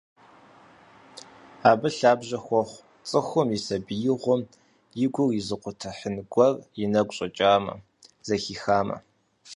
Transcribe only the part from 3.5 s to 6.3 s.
и сабиигъуэм и гур изыкъутыхьын